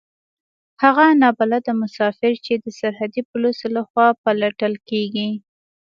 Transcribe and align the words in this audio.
هغه 0.83 1.05
نا 1.21 1.29
بلده 1.39 1.71
مسافر 1.83 2.31
چې 2.45 2.53
د 2.63 2.65
سرحدي 2.79 3.21
پوليسو 3.29 3.67
له 3.75 3.81
خوا 3.89 4.07
پلټل 4.23 4.73
کېږي. 4.89 5.29